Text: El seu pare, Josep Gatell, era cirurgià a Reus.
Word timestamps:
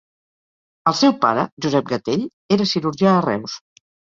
El 0.91 0.95
seu 0.99 1.13
pare, 1.27 1.45
Josep 1.65 1.91
Gatell, 1.93 2.27
era 2.59 2.69
cirurgià 2.73 3.17
a 3.19 3.25
Reus. 3.31 3.63